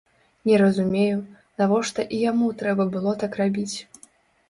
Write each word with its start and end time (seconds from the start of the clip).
Не 0.49 0.55
разумею, 0.61 1.19
навошта 1.63 2.07
і 2.15 2.25
яму 2.31 2.51
трэба 2.65 2.91
было 2.99 3.17
так 3.25 3.41
рабіць. 3.45 3.77